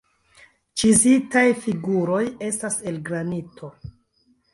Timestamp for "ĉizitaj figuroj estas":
0.83-2.79